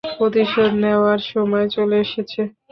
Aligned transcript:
প্রতিশোধ 0.11 0.71
নেওয়ার 0.83 1.19
সময় 1.31 1.67
চলে 1.75 1.95
এসেছে। 2.05 2.41